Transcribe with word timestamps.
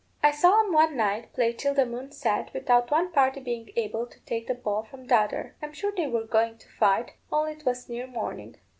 I 0.23 0.31
saw 0.31 0.59
'em 0.61 0.73
one 0.73 0.97
night 0.97 1.31
play 1.31 1.53
till 1.53 1.75
the 1.75 1.85
moon 1.85 2.11
set, 2.11 2.51
without 2.55 2.89
one 2.89 3.11
party 3.11 3.39
being 3.39 3.69
able 3.75 4.07
to 4.07 4.19
take 4.21 4.47
the 4.47 4.55
ball 4.55 4.81
from 4.81 5.07
th' 5.07 5.11
other. 5.11 5.55
I'm 5.61 5.73
sure 5.73 5.93
they 5.95 6.07
were 6.07 6.25
going 6.25 6.57
to 6.57 6.67
fight, 6.69 7.13
only 7.31 7.53
'twas 7.55 7.87
near 7.87 8.07
morning. 8.07 8.55